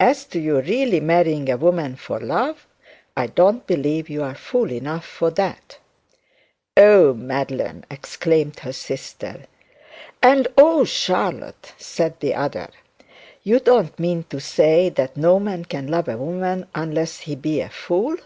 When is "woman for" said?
1.58-2.18